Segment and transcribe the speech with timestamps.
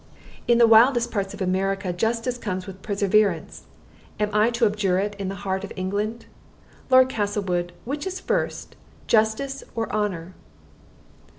[0.47, 3.67] In the wildest parts of America justice comes with perseverance:
[4.19, 6.25] am I to abjure it in the heart of England?
[6.89, 8.75] Lord Castlewood, which is first
[9.05, 10.33] justice or honor?"